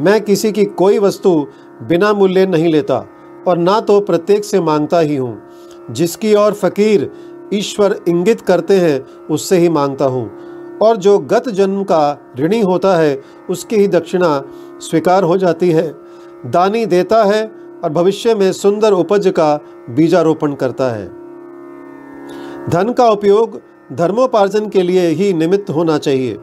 मैं 0.00 0.20
किसी 0.20 0.52
की 0.52 0.64
कोई 0.64 0.98
वस्तु 0.98 1.34
बिना 1.82 2.12
मूल्य 2.12 2.46
नहीं 2.46 2.72
लेता 2.72 3.04
और 3.48 3.58
ना 3.58 3.80
तो 3.80 4.00
प्रत्येक 4.00 4.44
से 4.44 4.60
माँगता 4.60 4.98
ही 5.00 5.16
हूँ। 5.16 5.47
जिसकी 5.90 6.34
और 6.34 6.54
फकीर 6.54 7.10
ईश्वर 7.54 7.98
इंगित 8.08 8.40
करते 8.40 8.76
हैं, 8.76 9.26
उससे 9.30 9.58
ही 9.58 9.68
माँगता 9.68 10.04
हूँ। 10.04 10.30
और 10.78 10.96
जो 10.96 11.18
गत 11.18 11.48
जन्म 11.48 11.82
का 11.82 12.32
ऋणी 12.38 12.60
होता 12.60 12.96
है, 12.96 13.20
उसकी 13.50 13.76
ही 13.76 13.88
दक्षिणा 13.88 14.42
स्वीकार 14.80 15.22
हो 15.22 15.36
जाती 15.36 15.70
है। 15.70 15.88
दानी 16.46 16.84
देता 16.86 17.22
है 17.24 17.44
और 17.84 17.92
भविष्य 17.92 18.34
में 18.34 18.52
सुंदर 18.52 18.92
उपज 18.92 19.32
का 19.36 19.54
बीजारोपण 19.90 20.54
करता 20.54 20.90
है। 20.90 21.06
धन 22.68 22.92
का 22.92 23.08
उपयोग 23.08 23.60
धर्मोपार्जन 23.92 24.68
के 24.68 24.82
लिए 24.82 25.06
ही 25.08 25.32
निमित्त 25.32 25.70
होना 25.70 25.98
चाहिए। 25.98 26.38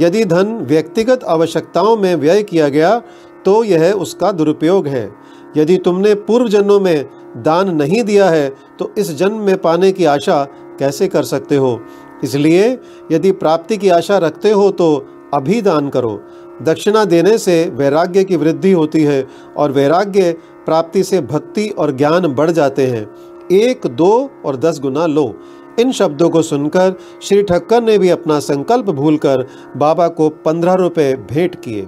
यदि 0.00 0.24
धन 0.24 0.56
व्यक्तिगत 0.58 1.24
आवश्यकताओं 1.24 1.96
में 1.96 2.14
व्यय 2.14 2.42
किया 2.42 2.68
गया 2.68 2.98
तो 3.44 3.62
यह 3.64 3.92
उसका 3.92 4.32
दुरुपयोग 4.32 4.86
है। 4.86 5.10
यदि 5.56 5.76
तुमने 5.76 6.14
पूर्व 6.14 6.48
जन्मों 6.48 6.78
में 6.80 7.04
दान 7.36 7.74
नहीं 7.76 8.02
दिया 8.04 8.28
है 8.30 8.48
तो 8.78 8.92
इस 8.98 9.14
जन्म 9.16 9.40
में 9.40 9.56
पाने 9.58 9.92
की 9.92 10.04
आशा 10.04 10.44
कैसे 10.78 11.08
कर 11.08 11.22
सकते 11.22 11.56
हो? 11.56 11.80
इसलिए 12.24 12.78
यदि 13.12 13.32
प्राप्ति 13.32 13.76
की 13.76 13.88
आशा 13.88 14.18
रखते 14.18 14.50
हो 14.50 14.70
तो 14.70 15.06
अभी 15.34 15.60
दान 15.62 15.88
करो। 15.88 16.20
दक्षिणा 16.62 17.04
देने 17.04 17.36
से 17.38 17.64
वैराग्य 17.74 18.24
की 18.24 18.36
वृद्धि 18.36 18.72
होती 18.72 19.02
है 19.02 19.26
और 19.56 19.72
वैराग्य 19.72 20.32
प्राप्ति 20.66 21.02
से 21.04 21.20
भक्ति 21.20 21.68
और 21.68 21.96
ज्ञान 21.96 22.26
बढ़ 22.26 22.50
जाते 22.50 22.86
हैं। 22.86 23.06
एक, 23.52 23.86
दो 23.86 24.30
और 24.44 24.56
दस 24.56 24.80
गुना 24.80 25.06
लो। 25.06 25.34
इन 25.78 25.92
शब्दों 25.92 26.28
को 26.30 26.42
सुनकर 26.42 26.94
श्री 27.22 27.42
ठक्कर 27.42 27.82
ने 27.82 27.98
भी 27.98 28.08
अपना 28.08 28.38
संकल्प 28.38 28.90
भूलकर 28.90 29.46
बाबा 29.76 30.08
को 30.08 30.28
पंद्रह 30.28 30.74
रुपये 30.74 31.14
भेंट 31.30 31.54
किए। 31.54 31.86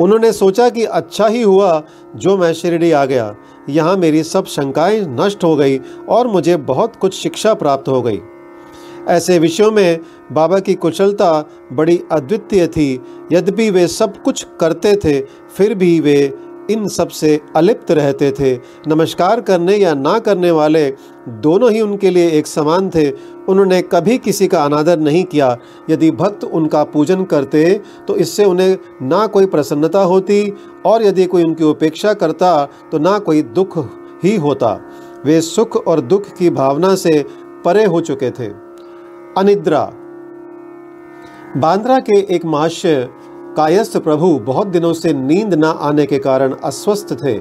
उन्होंने 0.00 0.32
सोचा 0.32 0.68
कि 0.68 0.84
अच्छा 0.84 1.26
ही 1.26 1.42
हुआ 1.42 1.82
जो 2.16 2.36
मैं 2.36 2.52
शिरडी 2.52 2.90
आ 2.92 3.04
गया। 3.04 3.34
यहाँ 3.68 3.96
मेरी 3.96 4.22
सब 4.22 4.44
शंकाएँ 4.44 5.00
नष्ट 5.00 5.44
हो 5.44 5.56
गई 5.56 5.78
और 6.08 6.26
मुझे 6.26 6.56
बहुत 6.56 6.96
कुछ 6.96 7.14
शिक्षा 7.14 7.54
प्राप्त 7.54 7.88
हो 7.88 8.02
गई। 8.02 8.20
ऐसे 9.08 9.38
विषयों 9.38 9.70
में 9.72 10.00
बाबा 10.32 10.58
की 10.58 10.74
कुशलता 10.74 11.50
बड़ी 11.72 12.00
अद्वितीय 12.12 12.66
थी। 12.66 13.00
यद्यपि 13.32 13.70
वे 13.70 13.86
सब 13.86 14.22
कुछ 14.22 14.46
करते 14.60 14.96
थे, 14.96 15.20
फिर 15.56 15.74
भी 15.74 16.00
वे 16.00 16.34
इन 16.70 16.86
सबसे 16.88 17.40
अलिप्त 17.56 17.90
रहते 17.90 18.30
थे। 18.30 18.54
नमस्कार 18.88 19.40
करने 19.40 19.76
या 19.76 19.94
ना 19.94 20.18
करने 20.18 20.50
वाले 20.50 20.84
दोनों 21.28 21.70
ही 21.70 21.80
उनके 21.80 22.10
लिए 22.10 22.30
एक 22.30 22.46
समान 22.46 22.90
थे। 22.90 23.10
उन्होंने 23.48 23.80
कभी 23.82 24.18
किसी 24.18 24.48
का 24.48 24.62
अनादर 24.64 24.98
नहीं 24.98 25.24
किया। 25.24 25.56
यदि 25.90 26.10
भक्त 26.10 26.44
उनका 26.44 26.84
पूजन 26.84 27.24
करते 27.24 27.80
तो 28.08 28.16
इससे 28.16 28.44
उन्हें 28.44 28.78
ना 29.02 29.26
कोई 29.26 29.46
प्रसन्नता 29.46 30.02
होती 30.02 30.52
और 30.86 31.02
यदि 31.02 31.24
कोई 31.24 31.42
उनकी 31.42 31.64
उपेक्षा 31.64 32.14
करता 32.14 32.64
तो 32.92 32.98
ना 32.98 33.18
कोई 33.18 33.42
दुख 33.42 33.78
ही 34.24 34.36
होता। 34.36 34.78
वे 35.24 35.40
सुख 35.40 35.76
और 35.76 36.00
दुख 36.00 36.28
की 36.38 36.50
भावना 36.50 36.94
से 36.94 37.24
परे 37.64 37.84
हो 37.84 38.00
चुके 38.00 38.30
थे। 38.30 38.46
अनिद्रा। 39.38 39.84
बांद्रा 41.56 41.98
के 42.00 42.18
एक 42.34 42.44
महाशय 42.44 43.08
कायस्थ 43.56 43.96
प्रभु 43.96 44.38
बहुत 44.38 44.66
दिनों 44.66 44.92
से 44.92 45.12
नींद 45.12 45.54
न 45.54 45.64
आने 45.64 46.06
के 46.06 46.18
कारण 46.18 46.54
अस्वस्थ 46.64 47.12
थे। 47.24 47.40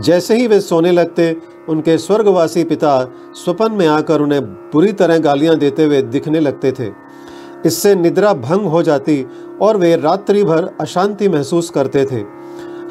जैसे 0.00 0.36
ही 0.36 0.46
वे 0.46 0.60
सोने 0.60 0.92
लगते, 0.92 1.36
उनके 1.68 1.98
स्वर्गवासी 1.98 2.64
पिता 2.64 3.12
स्वपन 3.34 3.72
में 3.72 3.86
आकर 3.86 4.20
उन्हें 4.20 4.42
बुरी 4.44 4.92
तरह 4.92 5.18
गालियाँ 5.18 5.56
देते 5.56 5.84
हुए 5.84 6.02
दिखने 6.02 6.40
लगते 6.40 6.72
थे। 6.72 6.90
इससे 7.66 7.94
निद्रा 7.94 8.32
भंग 8.32 8.66
हो 8.66 8.82
जाती 8.82 9.26
और 9.62 9.76
वे 9.76 9.96
रात्रि 9.96 10.44
भर 10.44 10.70
अशांति 10.80 11.28
महसूस 11.28 11.70
करते 11.70 12.04
थे। 12.04 12.24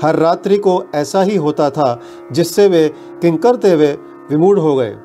हर 0.02 0.16
रात्रि 0.16 0.58
को 0.58 0.84
ऐसा 0.96 1.22
ही 1.22 1.36
होता 1.36 1.70
था, 1.70 2.02
जिससे 2.32 2.68
वे 2.68 2.88
किंकरते 3.22 3.72
हुए 3.72 3.92
विमूढ़ 4.30 4.60
हो 4.60 4.76
गए। 4.76 4.96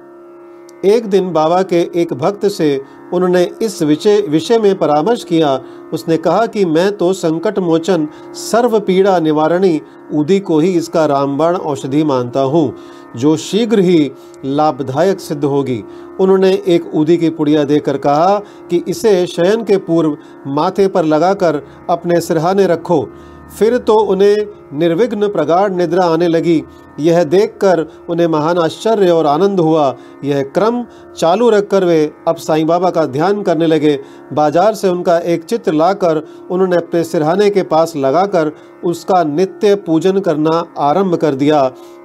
एक 0.84 1.06
दिन 1.06 1.32
बाबा 1.32 1.62
के 1.62 1.90
एक 1.94 2.12
भक्त 2.14 2.46
से 2.46 2.80
उन्होंने 3.12 3.42
इस 3.62 3.82
विषय 3.82 4.20
विषय 4.28 4.58
में 4.58 4.78
परामर्श 4.78 5.24
किया। 5.24 5.60
उसने 5.92 6.16
कहा 6.16 6.46
कि 6.46 6.64
मैं 6.64 6.90
तो 6.96 7.12
संकट 7.12 7.58
मोचन 7.58 8.06
सर्व 8.34 8.78
पीड़ा 8.80 9.18
निवारणी 9.20 9.80
उदी 10.14 10.38
को 10.40 10.58
ही 10.58 10.72
इसका 10.72 11.04
रामबाण 11.06 11.56
औषधि 11.56 12.02
मानता 12.04 12.40
हूँ, 12.42 12.72
जो 13.16 13.36
शीघ्र 13.36 13.78
ही 13.78 14.10
लाभदायक 14.44 15.20
सिद्ध 15.20 15.44
होगी। 15.44 15.82
उन्होंने 16.20 16.52
एक 16.66 16.94
उदी 16.94 17.16
की 17.16 17.30
पुड़िया 17.30 17.64
देकर 17.64 17.96
कहा 17.98 18.38
कि 18.70 18.82
इसे 18.88 19.26
शयन 19.26 19.64
के 19.64 19.76
पूर्व 19.78 20.16
माथे 20.48 20.86
पर 20.88 21.04
लगाकर 21.04 21.62
अपने 21.90 22.20
सिरहाने 22.20 22.66
रखो। 22.66 23.02
फिर 23.50 23.76
तो 23.78 23.94
उन्हें 24.12 24.36
निर्विघ्न 24.72 25.28
प्रगाढ़ 25.28 25.72
निद्रा 25.72 26.04
आने 26.04 26.28
लगी। 26.28 26.62
यह 27.00 27.22
देखकर 27.24 27.80
उन्हें 28.10 28.26
महान 28.26 28.58
आश्चर्य 28.58 29.10
और 29.10 29.26
आनंद 29.26 29.60
हुआ। 29.60 29.94
यह 30.24 30.42
क्रम 30.54 30.82
चालू 31.16 31.48
रखकर 31.50 31.84
वे 31.84 32.12
अब 32.28 32.36
साईं 32.36 32.66
बाबा 32.66 32.90
का 32.90 33.04
ध्यान 33.08 33.42
करने 33.42 33.66
लगे। 33.66 33.98
बाज़ार 34.32 34.74
से 34.74 34.88
उनका 34.88 35.18
एक 35.18 35.44
चित्र 35.44 35.72
लाकर 35.72 36.22
उन्होंने 36.50 36.76
अपने 36.76 37.02
सिरहाने 37.04 37.48
के 37.50 37.62
पास 37.64 37.94
लगाकर 37.96 38.52
उसका 38.84 39.22
नित्य 39.26 39.74
पूजन 39.76 40.20
करना 40.20 40.62
आरंभ 40.80 41.14
कर 41.14 41.34
दिया। 41.34 41.62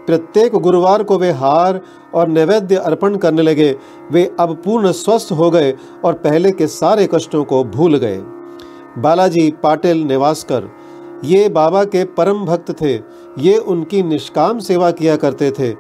प्रत्येक 0.08 0.56
गुरुवार 0.56 1.04
को 1.04 1.18
वे 1.18 1.30
हार 1.34 1.80
और 2.16 2.28
नैवेद्य 2.28 2.76
अर्पण 2.78 3.16
करने 3.18 3.42
लगे। 3.42 3.76
वे 4.12 4.30
अब 4.40 4.56
पूर्ण 4.66 4.92
स्वस्थ 4.94 5.32
हो 5.32 5.50
गए 5.52 5.74
और 6.06 6.14
पहले 6.16 6.52
के 6.52 6.68
सारे 6.70 7.08
कष्टों 7.14 7.44
को 7.44 7.64
भूल 7.66 7.98
गए। 7.98 8.18
बालाजी 8.98 9.50
पाटिल 9.64 10.04
निवासकर 10.04 10.70
ये 11.24 11.48
बाबा 11.50 11.84
के 11.86 12.04
परम 12.14 12.46
भक्त 12.46 12.72
थे। 12.82 12.94
ये 13.40 13.58
उनकी 13.58 14.02
निष्काम 14.04 14.60
सेवा 14.60 14.92
किया 14.92 15.16
करते 15.16 15.52
थे। 15.52 15.74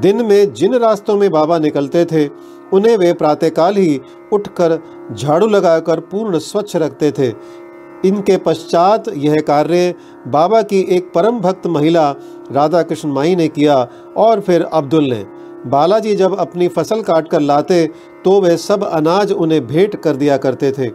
दिन 0.00 0.24
में 0.24 0.52
जिन 0.54 0.74
रास्तों 0.74 1.16
में 1.16 1.30
बाबा 1.30 1.58
निकलते 1.58 2.04
थे, 2.04 2.26
उन्हें 2.72 2.96
वे 2.96 3.12
प्रातःकाल 3.12 3.76
ही 3.76 4.00
उठकर 4.32 4.78
झाड़ू 5.12 5.46
लगाकर 5.46 6.00
पूर्ण 6.00 6.38
स्वच्छ 6.38 6.76
रखते 6.76 7.10
थे। 7.10 7.32
इनके 8.04 8.36
पश्चात 8.36 9.08
यह 9.16 9.36
कार्य 9.40 9.94
बाबा 10.26 10.62
की 10.62 10.80
एक 10.90 11.12
परम 11.14 11.40
भक्त 11.40 11.66
महिला 11.66 12.10
राधा 12.52 12.82
कृष्ण 12.82 13.08
माई 13.08 13.34
ने 13.36 13.48
किया 13.48 13.76
और 14.16 14.40
फिर 14.40 14.62
अब्दुल 14.62 15.04
ने। 15.04 15.24
बालाजी 15.66 16.14
जब 16.14 16.36
अपनी 16.38 16.68
फ़सल 16.68 17.00
काट 17.02 17.28
कर 17.28 17.40
लाते 17.40 17.86
तो 18.24 18.40
वे 18.40 18.56
सब 18.56 18.84
अनाज 18.84 19.32
उन्हें 19.32 19.66
भेंट 19.66 19.96
कर 19.96 20.16
दिया 20.16 20.36
करते 20.36 20.72
थे। 20.72 20.88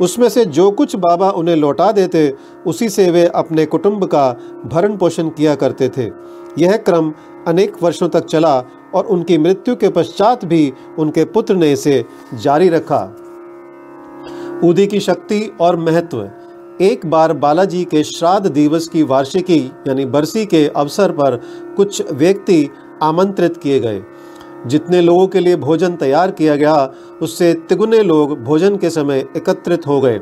उसमें 0.00 0.28
से 0.28 0.44
जो 0.44 0.70
कुछ 0.70 0.96
बाबा 0.96 1.30
उन्हें 1.30 1.56
लौटा 1.56 1.92
देते, 1.92 2.34
उसी 2.66 2.88
से 2.88 3.10
वे 3.10 3.26
अपने 3.26 3.66
कुटुंब 3.66 4.04
का 4.04 4.36
भरण 4.66 4.96
पोषण 4.96 5.28
किया 5.28 5.54
करते 5.54 5.88
थे। 5.88 6.10
यह 6.58 6.76
क्रम 6.76 7.12
अनेक 7.46 7.82
वर्षों 7.82 8.08
तक 8.08 8.24
चला 8.24 8.64
और 8.94 9.06
उनकी 9.06 9.38
मृत्यु 9.38 9.76
के 9.76 9.88
पश्चात 9.88 10.44
भी 10.44 10.72
उनके 10.98 11.24
पुत्र 11.24 11.54
ने 11.54 11.72
इसे 11.72 12.04
जारी 12.34 12.68
रखा। 12.68 13.16
उदी 14.64 14.86
की 14.86 15.00
शक्ति 15.00 15.56
और 15.60 15.76
महत्व। 15.76 16.30
एक 16.80 17.06
बार 17.06 17.32
बालाजी 17.32 17.84
के 17.84 18.02
श्राद्ध 18.04 18.50
दिवस 18.50 18.88
की 18.88 19.02
वार्षिकी, 19.02 19.72
यानी 19.88 20.04
बरसी 20.06 20.46
के 20.46 20.66
अवसर 20.68 21.12
पर 21.12 21.40
कुछ 21.76 22.12
व्यक्ति 22.12 22.68
आमंत्रित 23.02 23.56
किए 23.56 23.80
गए। 23.80 24.02
जितने 24.66 25.00
लोगों 25.00 25.26
के 25.26 25.40
लिए 25.40 25.56
भोजन 25.56 25.96
तैयार 25.96 26.30
किया 26.30 26.56
गया, 26.56 26.92
उससे 27.22 27.52
तिगुने 27.68 28.02
लोग 28.02 28.38
भोजन 28.42 28.76
के 28.76 28.90
समय 28.90 29.26
एकत्रित 29.36 29.86
हो 29.86 30.00
गए। 30.00 30.20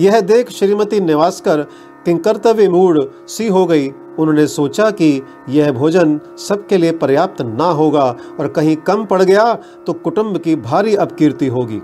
यह 0.00 0.20
देख 0.20 0.50
श्रीमती 0.50 1.00
निवासकर 1.00 1.62
किंकर्तव्य 2.04 2.68
मूड 2.68 3.00
सी 3.28 3.46
हो 3.48 3.64
गई। 3.66 3.88
उन्होंने 4.18 4.46
सोचा 4.46 4.90
कि 4.90 5.22
यह 5.48 5.72
भोजन 5.72 6.18
सबके 6.38 6.76
लिए 6.78 6.92
पर्याप्त 6.92 7.42
ना 7.42 7.64
होगा 7.70 8.04
और 8.40 8.48
कहीं 8.48 8.76
कम 8.76 9.04
पड़ 9.04 9.22
गया 9.22 9.52
तो 9.86 9.92
कुटुंब 9.92 10.38
की 10.38 10.56
भारी 10.56 10.94
अपकीर्ति 10.96 11.46
होगी। 11.46 11.80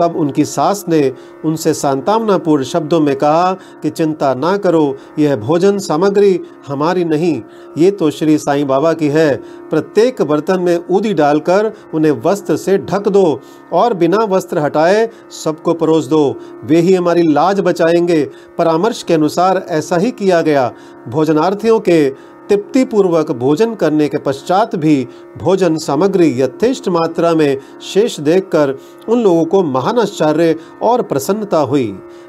तब 0.00 0.16
उनकी 0.16 0.44
सास 0.44 0.84
ने 0.88 1.12
उनसे 1.44 1.74
सांतावनापूर्ण 1.74 2.64
शब्दों 2.64 3.00
में 3.00 3.14
कहा 3.16 3.52
कि 3.82 3.90
चिंता 3.90 4.34
ना 4.34 4.56
करो, 4.56 4.96
यह 5.18 5.36
भोजन 5.36 5.78
सामग्री 5.78 6.40
हमारी 6.66 7.04
नहीं, 7.04 7.42
ये 7.78 7.90
तो 7.90 8.10
श्री 8.10 8.38
साईं 8.38 8.66
बाबा 8.66 8.92
की 8.92 9.08
है। 9.08 9.36
प्रत्येक 9.70 10.22
बर्तन 10.22 10.60
में 10.60 10.84
ऊदी 10.90 11.14
डालकर 11.14 11.72
उन्हें 11.94 12.12
वस्त्र 12.24 12.56
से 12.56 12.78
ढक 12.78 13.08
दो 13.08 13.40
और 13.72 13.94
बिना 13.94 14.24
वस्त्र 14.24 14.58
हटाए 14.58 15.08
सबको 15.44 15.74
परोस 15.74 16.06
दो। 16.06 16.34
वे 16.64 16.80
ही 16.80 16.94
हमारी 16.94 17.22
लाज 17.22 17.60
बचाएँगे। 17.60 18.22
परामर्श 18.58 19.02
के 19.02 19.14
अनुसार 19.14 19.64
ऐसा 19.68 19.96
ही 19.96 20.10
किया 20.10 20.40
गया। 20.40 20.72
भोजनार्थियों 21.08 21.80
के 21.80 22.08
तृप्ति 22.50 22.84
पूर्वक 22.84 23.30
भोजन 23.32 23.74
करने 23.74 24.08
के 24.08 24.18
पश्चात 24.18 24.74
भी 24.76 25.06
भोजन 25.38 25.76
सामग्री 25.76 26.28
यथेष्ट 26.40 26.88
मात्रा 26.88 27.34
में 27.34 27.58
शेष 27.82 28.18
देखकर 28.20 28.74
उन 29.08 29.22
लोगों 29.22 29.44
को 29.44 29.62
महान 29.62 29.98
आश्चर्य 29.98 30.56
और 30.82 31.02
प्रसन्नता 31.02 31.58
हुई। 31.62 31.86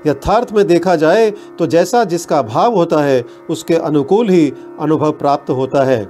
यथार्थ 0.07 0.51
में 0.53 0.65
देखा 0.67 0.95
जाए 0.95 1.29
तो 1.59 1.67
जैसा 1.67 2.03
जिसका 2.03 2.41
भाव 2.41 2.75
होता 2.75 3.03
है, 3.03 3.25
उसके 3.49 3.75
अनुकूल 3.75 4.29
ही 4.29 4.51
अनुभव 4.79 5.11
प्राप्त 5.11 5.49
होता 5.51 5.83
है। 5.83 6.07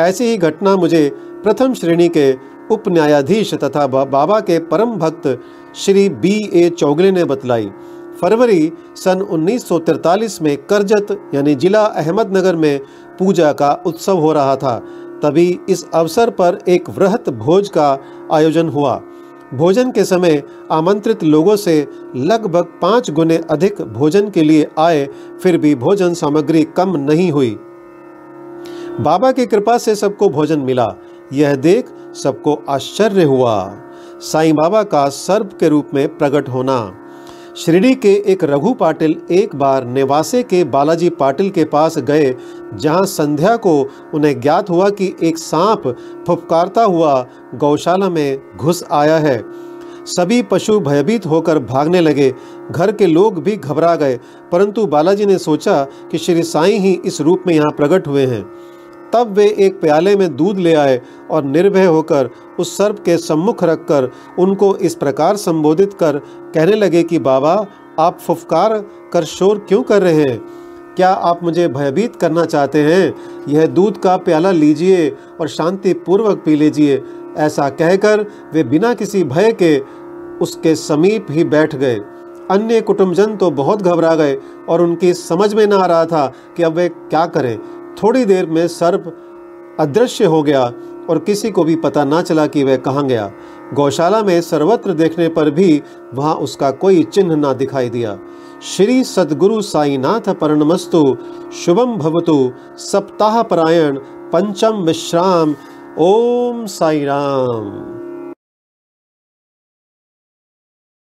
ऐसी 0.00 0.24
ही 0.24 0.36
घटना 0.38 0.76
मुझे 0.76 1.08
प्रथम 1.42 1.74
श्रेणी 1.74 2.08
के 2.08 2.32
उप 2.70 2.88
न्यायाधीश 2.88 3.54
तथा 3.54 3.86
बाबा 3.86 4.40
के 4.40 4.58
परम 4.66 4.94
भक्त 4.96 5.38
श्री 5.76 6.08
बी 6.08 6.38
ए 6.54 6.68
चौगले 6.70 7.10
ने 7.12 7.24
बतलाई। 7.24 7.70
फरवरी 8.20 8.72
सन 8.96 9.20
1943 9.20 10.42
में 10.42 10.56
करजत, 10.56 11.30
यानी 11.34 11.54
जिला 11.54 11.84
अहमदनगर 11.84 12.56
में 12.56 12.80
पूजा 13.18 13.52
का 13.52 13.82
उत्सव 13.86 14.18
हो 14.18 14.32
रहा 14.32 14.56
था। 14.56 14.78
तभी 15.22 15.58
इस 15.68 15.86
अवसर 15.94 16.30
पर 16.30 16.58
एक 16.68 16.90
वृहत 16.90 17.30
भोज 17.30 17.68
का 17.68 17.98
आयोजन 18.32 18.68
हुआ। 18.68 19.00
भोजन 19.54 19.90
के 19.90 20.04
समय 20.04 20.42
आमंत्रित 20.72 21.24
लोगों 21.24 21.56
से 21.56 21.86
लगभग 22.16 22.64
पाँच 22.82 23.10
गुने 23.10 23.36
अधिक 23.50 23.82
भोजन 23.82 24.30
के 24.30 24.42
लिए 24.42 24.68
आए, 24.78 25.08
फिर 25.42 25.58
भी 25.58 25.74
भोजन 25.74 26.14
सामग्री 26.14 26.64
कम 26.64 26.96
नहीं 26.96 27.32
हुई। 27.32 27.58
बाबा 29.00 29.32
की 29.32 29.46
कृपा 29.46 29.78
से 29.78 29.94
सबको 29.94 30.28
भोजन 30.28 30.60
मिला। 30.60 30.94
यह 31.32 31.54
देख 31.54 31.86
सबको 32.14 32.62
आश्चर्य 32.68 33.24
हुआ। 33.24 33.76
साईं 34.20 34.54
बाबा 34.54 34.82
का 34.82 35.08
सर्प 35.08 35.56
के 35.60 35.68
रूप 35.68 35.88
में 35.94 36.18
प्रकट 36.18 36.48
होना। 36.48 36.92
शिरडी 37.56 37.94
के 37.94 38.12
एक 38.26 38.42
रघु 38.44 38.72
पाटिल 38.74 39.16
एक 39.30 39.54
बार 39.56 39.84
नेवासे 39.84 40.42
के 40.42 40.62
बालाजी 40.64 41.08
पाटिल 41.10 41.48
के 41.50 41.64
पास 41.64 41.98
गए, 41.98 42.34
जहाँ 42.74 43.04
संध्या 43.04 43.56
को 43.56 43.72
उन्हें 44.14 44.40
ज्ञात 44.40 44.70
हुआ 44.70 44.88
कि 44.90 45.14
एक 45.22 45.38
सांप 45.38 45.88
फुफकारता 46.26 46.82
हुआ 46.82 47.26
गौशाला 47.54 48.10
में 48.10 48.56
घुस 48.56 48.84
आया 48.92 49.18
है। 49.18 49.42
सभी 50.06 50.40
पशु 50.42 50.78
भयभीत 50.80 51.26
होकर 51.26 51.58
भागने 51.58 52.00
लगे। 52.00 52.32
घर 52.70 52.92
के 52.92 53.06
लोग 53.06 53.42
भी 53.42 53.56
घबरा 53.56 53.94
गए, 53.94 54.18
परंतु 54.52 54.86
बालाजी 54.86 55.26
ने 55.26 55.38
सोचा 55.38 55.82
कि 56.10 56.18
श्री 56.18 56.42
साईं 56.42 56.78
ही 56.80 56.92
इस 57.04 57.20
रूप 57.20 57.44
में 57.46 57.54
यहाँ 57.54 57.70
प्रकट 57.70 58.06
हुए 58.06 58.26
हैं। 58.26 58.44
तब 59.12 59.32
वे 59.32 59.56
एक 59.58 59.80
प्याले 59.80 60.16
में 60.16 60.36
दूध 60.36 60.58
ले 60.58 60.74
आए 60.74 61.00
और 61.30 61.44
निर्भय 61.44 61.86
होकर 61.86 62.30
उस 62.58 62.78
सर्प 62.78 62.98
के 62.98 63.16
सम्मुख 63.16 63.64
रखकर 63.64 64.10
उनको 64.38 64.76
इस 64.76 64.94
प्रकार 64.94 65.36
संबोधित 65.36 65.94
कर 65.94 66.18
कहने 66.54 66.76
लगे 66.76 67.02
कि, 67.02 67.18
बाबा, 67.18 67.66
आप 67.98 68.18
फुफकार 68.18 68.84
कर 69.12 69.24
शोर 69.24 69.58
क्यों 69.58 69.82
कर 69.82 70.02
रहे 70.02 70.22
हैं? 70.22 70.40
क्या 70.96 71.08
आप 71.08 71.42
मुझे 71.42 71.68
भयभीत 71.68 72.16
करना 72.16 72.44
चाहते 72.44 72.78
हैं? 72.78 73.14
यह 73.48 73.66
दूध 73.66 73.98
का 73.98 74.16
प्याला 74.16 74.50
लीजिए 74.50 75.16
और 75.40 75.48
शांतिपूर्वक 75.48 76.42
पी 76.44 76.56
लीजिए। 76.56 77.02
ऐसा 77.36 77.68
कहकर 77.68 78.26
वे 78.54 78.64
बिना 78.64 78.94
किसी 78.94 79.24
भय 79.24 79.52
के 79.52 79.82
उसके 80.40 80.74
समीप 80.74 81.26
ही 81.30 81.44
बैठ 81.44 81.76
गए। 81.76 82.00
अन्य 82.50 82.80
कुटुंबजन 82.80 83.36
तो 83.36 83.50
बहुत 83.50 83.82
घबरा 83.82 84.14
गए 84.14 84.38
और 84.68 84.82
उनकी 84.82 85.14
समझ 85.14 85.54
में 85.54 85.66
ना 85.66 85.76
आ 85.76 85.86
रहा 85.86 86.06
था 86.06 86.32
कि 86.56 86.62
अब 86.62 86.72
वे 86.72 86.88
क्या 86.88 87.26
करें। 87.26 87.58
थोड़ी 88.02 88.24
देर 88.24 88.46
में 88.46 88.68
सर्प 88.68 89.16
अदृश्य 89.80 90.24
हो 90.24 90.42
गया 90.42 90.72
और 91.10 91.18
किसी 91.18 91.50
को 91.50 91.64
भी 91.64 91.76
पता 91.76 92.04
ना 92.04 92.22
चला 92.22 92.46
कि 92.46 92.64
वह 92.64 92.76
कहाँ 92.76 93.06
गया। 93.06 93.30
गौशाला 93.74 94.22
में 94.22 94.40
सर्वत्र 94.40 94.92
देखने 94.92 95.28
पर 95.28 95.50
भी 95.50 95.82
वहाँ 96.14 96.34
उसका 96.34 96.70
कोई 96.70 97.02
चिन्ह 97.02 97.36
ना 97.36 97.52
दिखाई 97.52 97.90
दिया। 97.90 98.18
श्री 98.62 99.04
सदगुरु 99.04 99.62
साईनाथ 99.62 100.34
परणमस्तु 100.34 101.16
शुभम 101.64 101.96
भवतु, 101.96 102.52
सप्ताह 102.78 103.42
परायण, 103.42 103.98
पंचम 104.32 104.82
विश्राम, 104.82 105.54
ओम 105.98 106.66
साई 106.66 107.04
राम 107.04 107.99